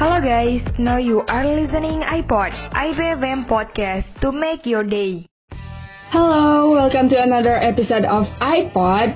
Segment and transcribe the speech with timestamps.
[0.00, 5.28] Hello guys, now you are listening iPod, IBFM podcast to make your day.
[6.08, 9.12] Hello, welcome to another episode of iPod.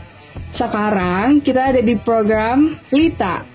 [0.52, 3.48] Sekarang kita ada di program Lita.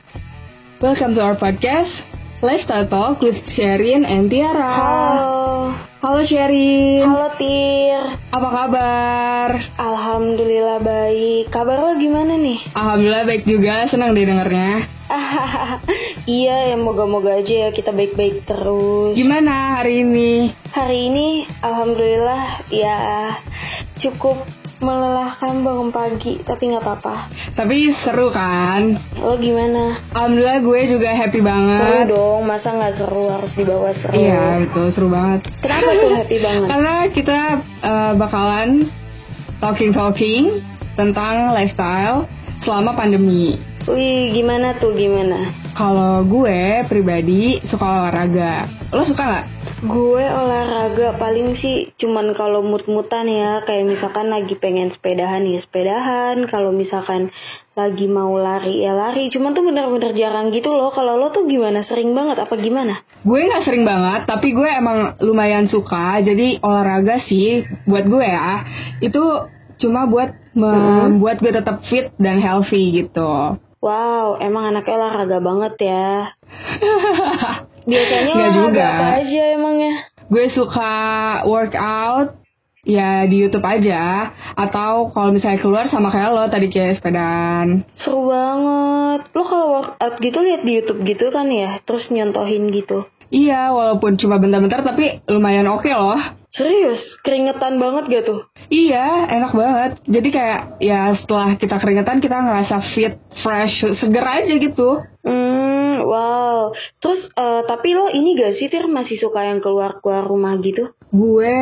[0.81, 1.93] Welcome to our podcast,
[2.39, 4.63] Lifestyle Talk with Sherin and Tiara.
[4.63, 5.75] Halo.
[5.99, 7.03] Halo Sherin.
[7.03, 8.15] Halo Tir.
[8.31, 9.49] Apa kabar?
[9.75, 11.51] Alhamdulillah baik.
[11.51, 12.63] Kabar lo gimana nih?
[12.71, 14.87] Alhamdulillah baik juga, senang deh dengernya.
[16.39, 19.19] iya, ya moga-moga aja ya kita baik-baik terus.
[19.19, 20.55] Gimana hari ini?
[20.71, 22.99] Hari ini alhamdulillah ya
[23.99, 24.47] cukup
[24.79, 27.15] melelahkan bangun pagi, tapi nggak apa-apa.
[27.55, 28.95] Tapi seru kan?
[29.19, 29.99] Lo gimana?
[30.15, 32.05] Alhamdulillah gue juga happy Seru banget.
[32.07, 34.15] dong, masa nggak seru harus dibawa seru.
[34.15, 35.41] Iya betul, seru banget.
[35.59, 36.67] Kenapa tuh happy banget?
[36.71, 37.39] Karena kita
[37.83, 38.69] eh, bakalan
[39.59, 40.63] talking-talking
[40.95, 42.27] tentang lifestyle
[42.63, 43.59] selama pandemi.
[43.87, 45.55] Wih, gimana tuh gimana?
[45.73, 48.67] Kalau gue pribadi suka olahraga.
[48.91, 49.45] Lo suka nggak?
[49.79, 53.63] Gue olahraga paling sih cuman kalau mut-mutan ya.
[53.63, 56.43] Kayak misalkan lagi pengen sepedahan ya sepedahan.
[56.51, 57.31] Kalau misalkan
[57.79, 59.31] lagi mau lari ya lari.
[59.31, 60.91] Cuman tuh bener-bener jarang gitu loh.
[60.91, 61.87] Kalau lo tuh gimana?
[61.87, 62.99] Sering banget apa gimana?
[63.23, 66.19] Gue nggak sering banget, tapi gue emang lumayan suka.
[66.19, 68.67] Jadi olahraga sih buat gue ya.
[68.99, 69.47] Itu
[69.79, 73.55] cuma buat membuat gue tetap fit dan healthy gitu.
[73.79, 76.35] wow emang anaknya olahraga banget ya
[77.83, 78.87] biasanya Nggak juga.
[78.89, 79.93] apa aja emangnya
[80.29, 80.93] gue suka
[81.43, 82.37] workout
[82.81, 87.83] ya di YouTube aja atau kalau misalnya keluar sama kayak lo tadi kayak sepedaan.
[87.97, 93.05] seru banget lo kalau workout gitu lihat di YouTube gitu kan ya terus nyontohin gitu
[93.29, 96.17] Iya, walaupun cuma bentar-bentar tapi lumayan oke loh.
[96.53, 99.91] Serius keringetan banget gak tuh Iya, enak banget.
[100.05, 105.01] Jadi kayak ya setelah kita keringetan kita ngerasa fit, fresh, seger aja gitu.
[105.25, 106.69] Hmm, wow.
[107.01, 110.93] Terus eh, tapi lo ini gak sih Tir masih suka yang keluar keluar rumah gitu?
[111.09, 111.57] Gue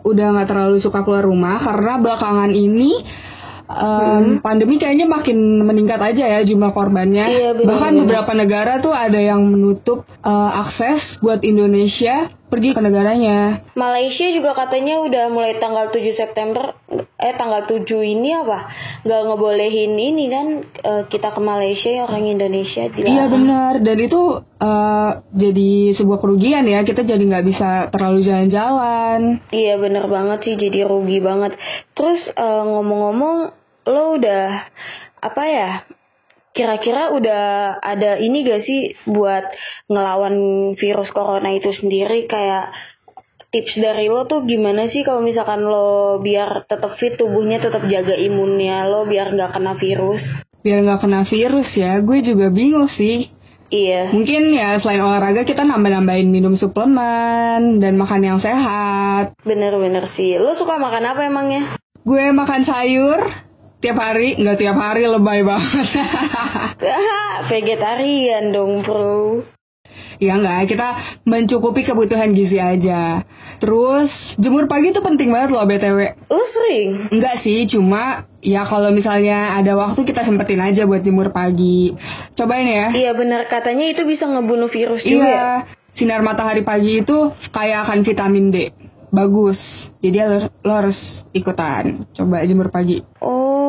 [0.00, 3.04] udah nggak terlalu suka keluar rumah karena belakangan ini
[3.68, 7.24] em, pandemi kayaknya makin meningkat aja ya jumlah korbannya.
[7.28, 12.80] Iya, benar, Bahkan beberapa negara tuh ada yang menutup eh, akses buat Indonesia pergi ke
[12.82, 13.62] negaranya.
[13.78, 16.74] Malaysia juga katanya udah mulai tanggal 7 September
[17.16, 18.66] eh tanggal 7 ini apa?
[19.06, 23.14] Gak ngebolehin ini kan eh, kita ke Malaysia ya orang Indonesia dilarang.
[23.14, 29.40] Iya benar dan itu eh, jadi sebuah kerugian ya kita jadi nggak bisa terlalu jalan-jalan.
[29.54, 31.54] Iya bener banget sih jadi rugi banget.
[31.94, 33.36] Terus eh, ngomong-ngomong
[33.86, 34.66] lo udah
[35.22, 35.70] apa ya?
[36.60, 39.48] Kira-kira udah ada ini gak sih buat
[39.88, 40.36] ngelawan
[40.76, 42.68] virus corona itu sendiri kayak
[43.48, 48.12] tips dari lo tuh gimana sih kalau misalkan lo biar tetap fit tubuhnya tetap jaga
[48.12, 50.20] imunnya lo biar nggak kena virus?
[50.60, 53.32] Biar nggak kena virus ya, gue juga bingung sih.
[53.72, 54.12] Iya.
[54.12, 59.32] Mungkin ya selain olahraga kita nambah-nambahin minum suplemen dan makan yang sehat.
[59.46, 60.36] Bener-bener sih.
[60.36, 61.80] Lo suka makan apa emangnya?
[62.04, 63.48] Gue makan sayur
[63.80, 65.88] tiap hari, nggak tiap hari lebay banget.
[67.50, 69.42] Vegetarian dong bro.
[70.20, 70.88] ya enggak, kita
[71.24, 73.24] mencukupi kebutuhan gizi aja.
[73.60, 76.28] Terus jemur pagi itu penting banget loh BTW.
[76.28, 77.08] Lo sering?
[77.12, 81.96] Enggak sih, cuma ya kalau misalnya ada waktu kita sempetin aja buat jemur pagi.
[82.36, 82.88] Cobain ya.
[82.92, 85.24] Iya benar katanya itu bisa ngebunuh virus juga.
[85.24, 85.24] ya?
[85.24, 85.48] Iya,
[85.96, 88.56] sinar matahari pagi itu kayak akan vitamin D.
[89.10, 89.58] Bagus.
[90.00, 90.96] Jadi lo, lo harus
[91.32, 92.06] ikutan.
[92.16, 93.02] Coba jemur pagi.
[93.20, 93.59] Oh,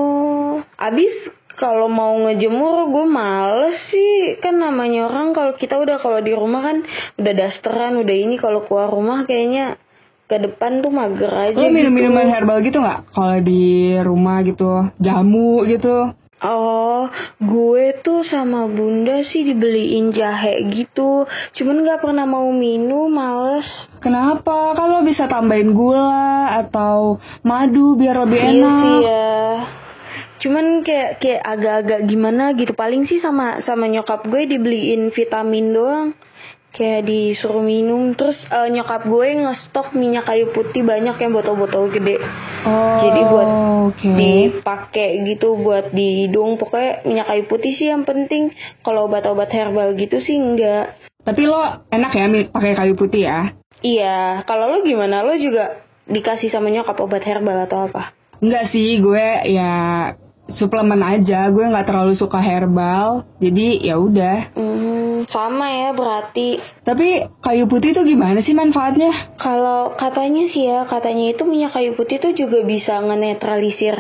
[0.82, 1.14] abis
[1.54, 6.62] kalau mau ngejemur gue males sih kan namanya orang kalau kita udah kalau di rumah
[6.64, 6.78] kan
[7.16, 9.78] udah dasteran udah ini kalau keluar rumah kayaknya
[10.26, 12.08] ke depan tuh mager aja Lo minum gitu.
[12.08, 13.12] minuman herbal gitu nggak?
[13.12, 13.64] Kalau di
[14.00, 16.16] rumah gitu, jamu gitu.
[16.42, 17.06] Oh,
[17.38, 21.28] gue tuh sama bunda sih dibeliin jahe gitu.
[21.54, 23.68] Cuman gak pernah mau minum, males.
[24.00, 24.74] Kenapa?
[24.74, 28.74] Kalau bisa tambahin gula atau madu biar lebih Iya enak.
[28.80, 29.38] sih ya.
[30.42, 32.74] Cuman kayak kayak agak-agak gimana gitu.
[32.74, 36.10] Paling sih sama sama nyokap gue dibeliin vitamin doang.
[36.74, 38.18] Kayak disuruh minum.
[38.18, 42.18] Terus eh, nyokap gue ngestok minyak kayu putih banyak yang botol-botol gede.
[42.66, 43.50] Oh, Jadi buat
[43.94, 44.10] oke.
[44.18, 46.58] dipakai gitu buat di hidung.
[46.58, 48.50] Pokoknya minyak kayu putih sih yang penting.
[48.82, 50.98] Kalau obat-obat herbal gitu sih enggak.
[51.22, 53.54] Tapi lo enak ya pakai kayu putih ya?
[53.82, 55.22] Iya, kalau lo gimana?
[55.22, 58.14] Lo juga dikasih sama nyokap obat herbal atau apa?
[58.42, 59.74] Enggak sih, gue ya
[60.56, 61.50] suplemen aja.
[61.50, 63.28] Gue nggak terlalu suka herbal.
[63.40, 64.56] Jadi ya udah.
[64.56, 66.60] Hmm, sama ya berarti.
[66.84, 69.38] Tapi kayu putih itu gimana sih manfaatnya?
[69.40, 73.98] Kalau katanya sih ya, katanya itu minyak kayu putih tuh juga bisa ngenetralisir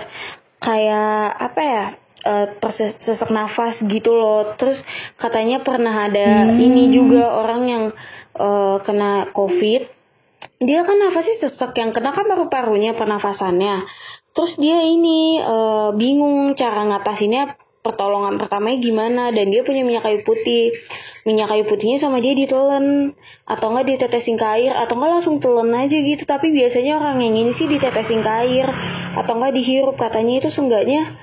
[0.61, 1.85] kayak apa ya?
[2.25, 2.45] uh,
[3.01, 4.77] sesak nafas gitu loh terus
[5.17, 6.57] katanya pernah ada hmm.
[6.61, 7.83] ini juga orang yang
[8.37, 9.89] uh, kena covid
[10.61, 13.85] dia kan nafasnya sesak yang kena kan paru-parunya pernafasannya
[14.31, 20.21] terus dia ini uh, bingung cara ngatasinnya pertolongan pertamanya gimana dan dia punya minyak kayu
[20.21, 20.73] putih.
[21.21, 23.13] Minyak kayu putihnya sama dia ditelen
[23.45, 26.23] atau enggak ditetesin ke air atau enggak langsung telan aja gitu.
[26.25, 28.65] Tapi biasanya orang yang ini sih ditetesin ke air
[29.17, 30.41] atau enggak dihirup katanya.
[30.41, 31.20] Itu seenggaknya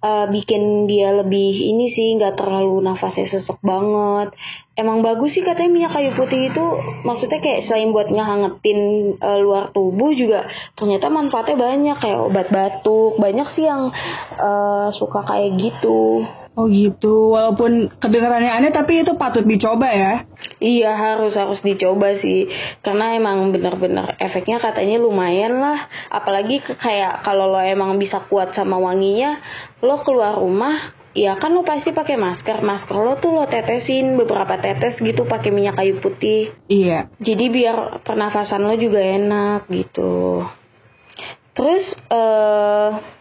[0.00, 4.32] uh, bikin dia lebih ini sih nggak terlalu nafasnya sesek banget.
[4.76, 6.64] Emang bagus sih katanya minyak kayu putih itu
[7.04, 8.80] maksudnya kayak selain buat ngehangetin
[9.20, 13.20] uh, luar tubuh juga ternyata manfaatnya banyak kayak obat batuk.
[13.20, 13.92] Banyak sih yang
[14.40, 16.24] uh, suka kayak gitu.
[16.58, 20.26] Oh gitu, walaupun kedengarannya aneh tapi itu patut dicoba ya?
[20.58, 22.50] Iya harus harus dicoba sih,
[22.82, 25.86] karena emang bener-bener efeknya katanya lumayan lah.
[26.10, 29.38] Apalagi kayak kalau lo emang bisa kuat sama wanginya,
[29.78, 32.66] lo keluar rumah, ya kan lo pasti pakai masker.
[32.66, 36.50] Masker lo tuh lo tetesin beberapa tetes gitu pakai minyak kayu putih.
[36.66, 37.14] Iya.
[37.22, 40.42] Jadi biar pernafasan lo juga enak gitu.
[41.54, 43.19] Terus eh uh,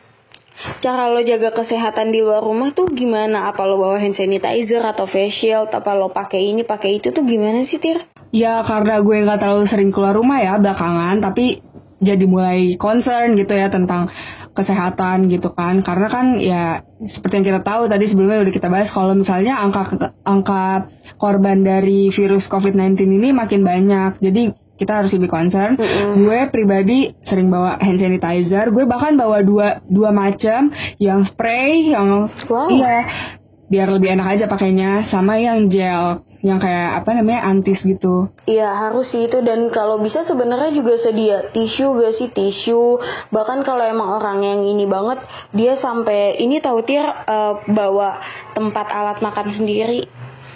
[0.79, 3.51] cara lo jaga kesehatan di luar rumah tuh gimana?
[3.51, 5.71] Apa lo bawa hand sanitizer atau face shield?
[5.71, 8.07] Apa lo pakai ini pakai itu tuh gimana sih Tir?
[8.29, 11.63] Ya karena gue nggak terlalu sering keluar rumah ya belakangan, tapi
[11.99, 14.07] jadi mulai concern gitu ya tentang
[14.55, 18.91] kesehatan gitu kan karena kan ya seperti yang kita tahu tadi sebelumnya udah kita bahas
[18.91, 25.27] kalau misalnya angka angka korban dari virus COVID-19 ini makin banyak jadi kita harus lebih
[25.27, 25.75] concern.
[25.75, 26.11] Mm -hmm.
[26.23, 28.71] Gue pribadi sering bawa hand sanitizer.
[28.71, 32.71] Gue bahkan bawa dua dua macam, yang spray, yang wow.
[32.71, 33.29] iya,
[33.67, 38.31] biar lebih enak aja pakainya, sama yang gel yang kayak apa namanya antis gitu.
[38.47, 42.99] Iya harus sih itu dan kalau bisa sebenarnya juga sedia tisu gak sih tisu
[43.35, 45.19] bahkan kalau emang orang yang ini banget
[45.51, 48.23] dia sampai ini tahu tir uh, bawa
[48.55, 50.07] tempat alat makan sendiri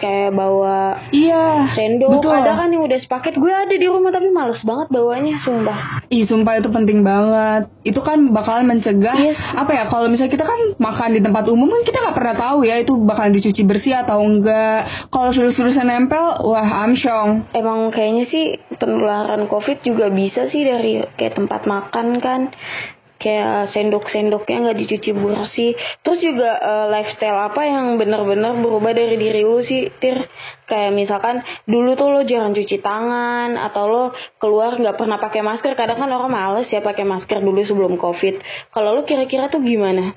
[0.03, 2.19] kayak bawa iya sendok.
[2.19, 2.35] betul.
[2.35, 3.39] ada kan yang udah sepaket.
[3.39, 6.03] Gue ada di rumah tapi males banget bawanya sumpah.
[6.11, 7.71] Ih sumpah itu penting banget.
[7.88, 9.39] Itu kan bakalan mencegah yes.
[9.55, 12.67] apa ya kalau misalnya kita kan makan di tempat umum kan kita nggak pernah tahu
[12.67, 15.07] ya itu bakalan dicuci bersih atau enggak.
[15.07, 17.55] Kalau virus-virusnya nempel wah amsyong.
[17.55, 22.51] Emang kayaknya sih penularan covid juga bisa sih dari kayak tempat makan kan
[23.23, 25.71] kayak sendok-sendoknya nggak dicuci bersih
[26.03, 30.27] terus juga uh, lifestyle apa yang benar-benar berubah dari diri lu sih tir?
[30.67, 34.03] Kayak misalkan dulu tuh lo jarang cuci tangan atau lo
[34.39, 35.79] keluar nggak pernah pakai masker.
[35.79, 38.43] Kadang kan orang males ya pakai masker dulu sebelum covid.
[38.75, 40.11] Kalau lo kira-kira tuh gimana?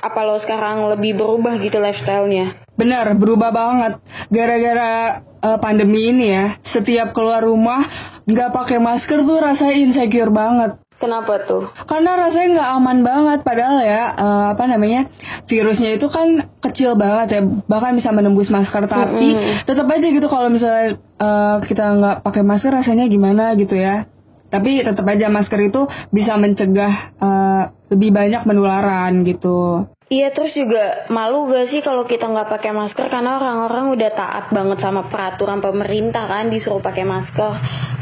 [0.00, 2.64] Apa lo sekarang lebih berubah gitu lifestylenya?
[2.78, 4.00] Bener, berubah banget.
[4.32, 7.84] Gara-gara uh, pandemi ini ya, setiap keluar rumah
[8.24, 10.80] nggak pakai masker tuh rasanya insecure banget.
[11.00, 11.72] Kenapa tuh?
[11.88, 13.38] Karena rasanya nggak aman banget.
[13.40, 15.08] Padahal ya uh, apa namanya
[15.48, 18.84] virusnya itu kan kecil banget ya, bahkan bisa menembus masker.
[18.84, 19.56] Tapi mm -hmm.
[19.64, 24.04] tetap aja gitu kalau misalnya uh, kita nggak pakai masker rasanya gimana gitu ya.
[24.50, 29.86] Tapi tetap aja masker itu bisa mencegah uh, lebih banyak penularan gitu.
[30.10, 34.50] Iya terus juga malu gak sih kalau kita nggak pakai masker karena orang-orang udah taat
[34.50, 37.52] banget sama peraturan pemerintah kan disuruh pakai masker.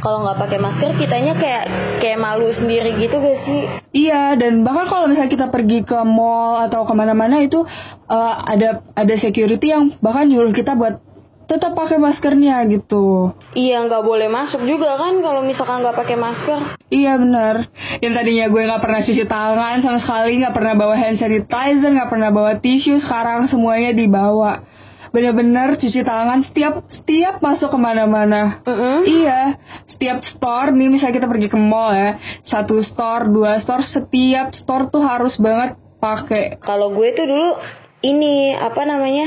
[0.01, 1.65] Kalau nggak pakai masker kitanya kayak
[2.01, 3.61] kayak malu sendiri gitu gak sih?
[3.93, 7.61] Iya dan bahkan kalau misalnya kita pergi ke mall atau ke mana-mana itu
[8.09, 11.05] uh, ada ada security yang bahkan nyuruh kita buat
[11.49, 13.33] tetap pakai maskernya gitu.
[13.57, 16.61] Iya nggak boleh masuk juga kan kalau misalkan nggak pakai masker.
[16.93, 17.73] Iya benar.
[18.05, 22.11] Yang tadinya gue nggak pernah cuci tangan sama sekali, nggak pernah bawa hand sanitizer, nggak
[22.13, 24.61] pernah bawa tisu, sekarang semuanya dibawa.
[25.09, 28.61] Bener-bener cuci tangan setiap setiap masuk ke mana-mana.
[28.69, 28.99] Uh -uh.
[29.09, 29.57] Iya,
[29.89, 34.93] setiap store nih misalnya kita pergi ke mall ya, satu store, dua store, setiap store
[34.93, 36.61] tuh harus banget pakai.
[36.61, 37.57] Kalau gue tuh dulu
[38.05, 39.27] ini apa namanya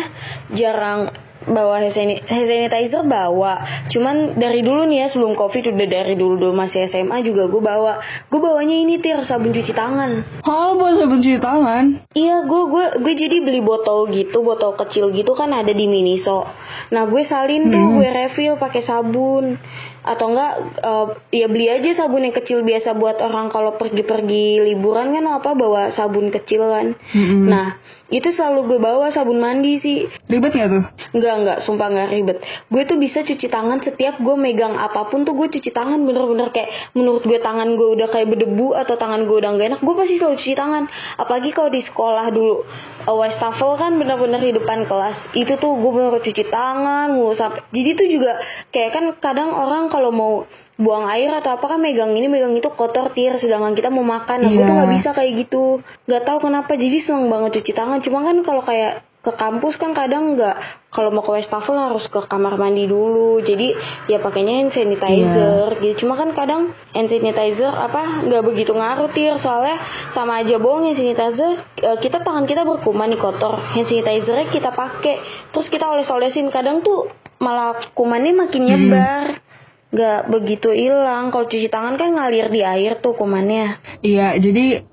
[0.54, 1.94] jarang bawa hand
[2.30, 3.86] sanitizer bawa.
[3.90, 7.62] Cuman dari dulu nih ya sebelum covid udah dari dulu dulu masih SMA juga gue
[7.62, 7.98] bawa.
[8.30, 10.44] Gue bawanya ini tir sabun cuci tangan.
[10.46, 12.06] Oh buat sabun cuci tangan?
[12.14, 16.46] Iya gue gue gue jadi beli botol gitu botol kecil gitu kan ada di Miniso.
[16.94, 17.94] Nah gue salin tuh hmm.
[17.98, 19.58] gue refill pakai sabun.
[20.02, 25.14] Atau enggak uh, ya beli aja sabun yang kecil biasa buat orang kalau pergi-pergi liburan
[25.14, 26.98] kan apa bawa sabun kecil kan.
[27.14, 27.46] Mm-hmm.
[27.46, 27.78] nah
[28.12, 30.06] itu selalu gue bawa sabun mandi sih.
[30.28, 30.84] Ribet nggak tuh?
[31.16, 32.38] Enggak enggak sumpah nggak ribet.
[32.68, 36.52] Gue tuh bisa cuci tangan setiap gue megang apa pun tuh gue cuci tangan bener-bener.
[36.52, 39.96] Kayak menurut gue tangan gue udah kayak berdebu atau tangan gue udah gak enak gue
[39.96, 40.84] pasti selalu cuci tangan.
[41.18, 42.56] Apalagi kalau di sekolah dulu
[43.08, 45.32] uh, wastafel kan bener-bener di depan kelas.
[45.34, 48.32] Itu tuh gue bener cuci tangan ngusap jadi tuh juga
[48.76, 50.34] kayak kan kadang orang kalau mau
[50.82, 54.42] buang air atau apa kan megang ini megang itu kotor tir sedangkan kita mau makan.
[54.44, 54.66] Aku Iya.
[54.66, 55.64] tuh nggak bisa kayak gitu.
[56.10, 58.02] Nggak tahu kenapa jadi seneng banget cuci tangan.
[58.02, 60.58] Cuma kan kalau kayak ke kampus kan kadang nggak
[60.90, 63.38] kalau mau ke wastafel harus ke kamar mandi dulu.
[63.40, 63.70] Jadi
[64.10, 65.82] ya pakainya hand sanitizer Iya.
[65.94, 65.96] gitu.
[66.04, 66.62] Cuma kan kadang
[66.92, 69.38] hand sanitizer apa nggak begitu ngaruh tir.
[69.38, 69.78] Soalnya
[70.12, 73.62] sama aja bohong hand sanitizer eh, kita tangan kita berkuman nih kotor.
[73.62, 75.16] Hand sanitizernya kita pakai.
[75.54, 77.06] Terus kita oles-olesin kadang tuh
[77.38, 79.38] malah kumannya makin nyebar
[79.92, 84.88] nggak begitu hilang kalau cuci tangan kan ngalir di air tuh kumannya Iya, jadi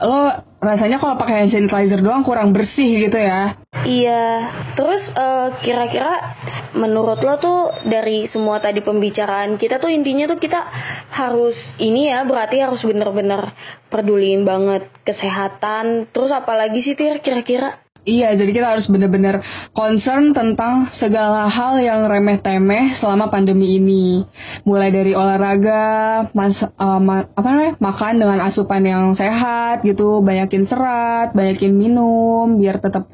[0.00, 3.56] lo rasanya kalau pakai hand sanitizer doang kurang bersih gitu ya?
[3.84, 4.24] Iya,
[4.76, 6.36] terus eh, kira-kira
[6.76, 10.60] menurut lo tuh dari semua tadi pembicaraan kita tuh intinya tuh kita
[11.10, 13.52] harus ini ya berarti harus bener-bener
[13.92, 16.08] peduliin banget kesehatan.
[16.12, 17.80] Terus apalagi sih Tir kira-kira?
[18.00, 19.44] Iya, jadi kita harus bener-bener
[19.76, 24.24] concern tentang segala hal yang remeh-temeh selama pandemi ini.
[24.64, 30.64] Mulai dari olahraga, mas, eh, ma- apa namanya, makan dengan asupan yang sehat gitu, banyakin
[30.64, 33.04] serat, banyakin minum, biar tetap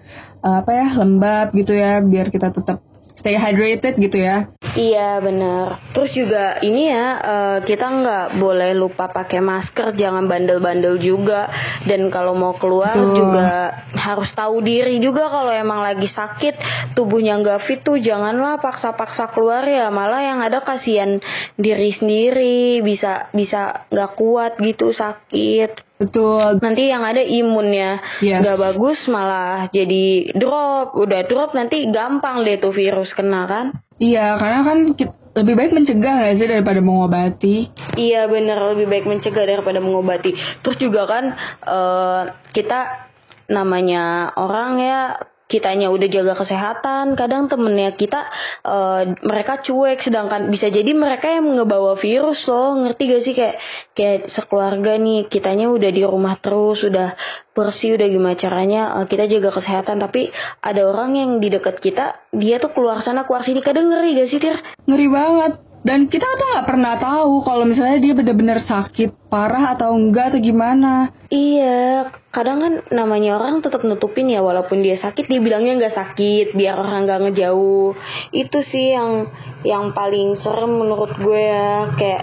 [0.46, 2.78] eh, apa ya lembab gitu ya, biar kita tetap
[3.26, 4.47] stay hydrated gitu ya.
[4.78, 5.83] Iya bener.
[5.90, 11.50] Terus juga ini ya eh, kita nggak boleh lupa pakai masker, jangan bandel-bandel juga.
[11.83, 13.18] Dan kalau mau keluar Betul.
[13.18, 16.54] juga harus tahu diri juga kalau emang lagi sakit,
[16.95, 19.90] tubuhnya nggak fit tuh janganlah paksa-paksa keluar ya.
[19.90, 21.18] Malah yang ada kasihan
[21.59, 25.85] diri sendiri, bisa bisa nggak kuat gitu sakit.
[25.96, 26.60] Betul.
[26.60, 28.44] Nanti yang ada imunnya Yes.
[28.44, 30.92] nggak bagus malah jadi drop.
[30.96, 33.66] Udah drop nanti gampang deh tuh virus kena kan.
[33.96, 37.56] Iya, karena kan kit- lebih baik mencegah nggak sih daripada mengobati.
[37.96, 40.32] Iya bener lebih baik mencegah daripada mengobati.
[40.60, 41.24] Terus juga kan
[41.64, 42.20] eh,
[42.52, 43.08] kita
[43.48, 45.00] namanya orang ya
[45.46, 48.20] kitanya udah jaga kesehatan, kadang temennya kita
[48.66, 53.56] eh, mereka cuek, sedangkan bisa jadi mereka yang ngebawa virus loh, ngerti gak sih kayak
[53.94, 57.14] kayak sekeluarga nih kitanya udah di rumah terus, udah
[57.54, 60.30] bersih, udah gimana caranya eh, kita jaga kesehatan, tapi
[60.62, 64.28] ada orang yang di dekat kita dia tuh keluar sana keluar sini, kadang ngeri gak
[64.30, 64.58] sih Tir?
[64.86, 65.65] Ngeri banget.
[65.86, 70.42] Dan kita tuh nggak pernah tahu kalau misalnya dia bener-bener sakit parah atau enggak atau
[70.42, 71.14] gimana.
[71.30, 76.58] Iya, kadang kan namanya orang tetap nutupin ya walaupun dia sakit dia bilangnya nggak sakit
[76.58, 77.94] biar orang nggak ngejauh.
[78.34, 79.30] Itu sih yang
[79.62, 82.22] yang paling serem menurut gue ya kayak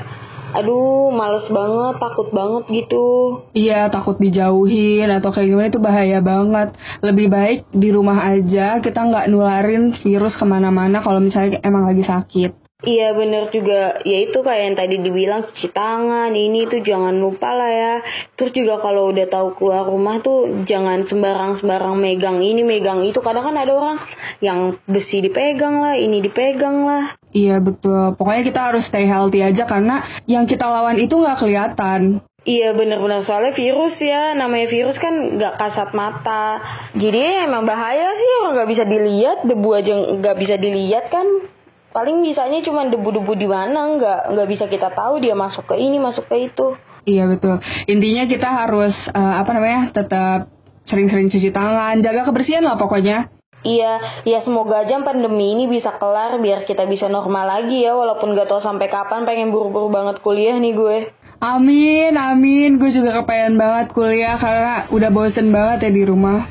[0.54, 3.08] aduh males banget takut banget gitu.
[3.56, 6.76] Iya takut dijauhin atau kayak gimana itu bahaya banget.
[7.00, 12.04] Lebih baik di rumah aja kita nggak nularin virus ke mana-mana kalau misalnya emang lagi
[12.04, 12.63] sakit.
[12.84, 14.04] Iya bener juga.
[14.04, 17.96] Ya itu kayak yang tadi dibilang cuci tangan ini tuh jangan lupa lah ya.
[18.36, 23.24] Terus juga kalau udah tahu keluar rumah tuh jangan sembarang sembarang megang ini megang itu.
[23.24, 23.98] Kadang kan ada orang
[24.44, 27.16] yang besi dipegang lah ini dipegang lah.
[27.32, 28.20] Iya betul.
[28.20, 32.20] Pokoknya kita harus stay healthy aja karena yang kita lawan itu nggak kelihatan.
[32.44, 33.24] Iya bener-bener.
[33.24, 36.60] Soalnya virus ya namanya virus kan nggak kasat mata.
[37.00, 41.53] Jadi ya emang bahaya sih orang nggak bisa dilihat debu aja nggak bisa dilihat kan
[41.94, 46.02] paling bisanya cuma debu-debu di mana nggak nggak bisa kita tahu dia masuk ke ini
[46.02, 47.60] masuk ke itu Iya betul.
[47.92, 50.48] Intinya kita harus eh, apa namanya tetap
[50.88, 53.28] sering-sering cuci tangan, jaga kebersihan lah pokoknya.
[53.64, 58.36] Iya, ya semoga aja pandemi ini bisa kelar biar kita bisa normal lagi ya walaupun
[58.36, 60.98] gak tahu sampai kapan pengen buru-buru banget kuliah nih gue.
[61.40, 62.76] Amin, amin.
[62.76, 66.44] Gue juga kepengen banget kuliah karena udah bosen banget ya di rumah.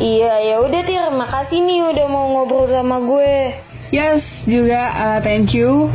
[0.00, 3.60] Iya, ya udah Tir, makasih nih udah mau ngobrol sama gue.
[3.94, 5.86] Yes, juga uh, thank you.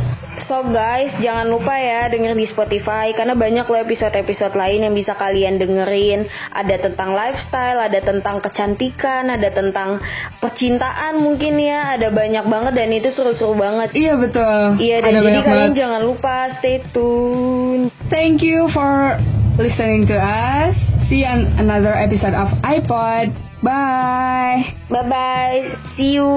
[0.48, 5.12] So guys, jangan lupa ya denger di Spotify karena banyak loh episode-episode lain yang bisa
[5.12, 6.24] kalian dengerin.
[6.56, 10.00] Ada tentang lifestyle, ada tentang kecantikan, ada tentang
[10.40, 11.92] percintaan mungkin ya.
[11.92, 13.92] Ada banyak banget dan itu seru-seru banget.
[13.92, 14.80] Iya betul.
[14.80, 15.76] Iya, dan Ada jadi kalian banget.
[15.76, 17.82] jangan lupa stay tune.
[18.08, 19.20] Thank you for
[19.60, 20.72] listening to us.
[21.12, 23.36] See you on another episode of iPod.
[23.60, 24.72] Bye.
[24.88, 25.60] Bye bye.
[26.00, 26.32] See you.